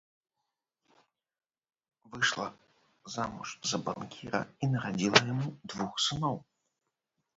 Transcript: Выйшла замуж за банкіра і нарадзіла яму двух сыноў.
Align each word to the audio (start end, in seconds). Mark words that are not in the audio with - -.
Выйшла 2.15 2.47
замуж 3.17 3.49
за 3.73 3.77
банкіра 3.91 4.41
і 4.65 4.73
нарадзіла 4.73 5.19
яму 5.33 5.47
двух 5.75 5.93
сыноў. 6.07 6.35